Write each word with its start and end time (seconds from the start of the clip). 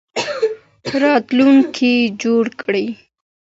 راتلونکی 1.01 1.93
جوړ 2.21 2.45
کړي 2.61 2.85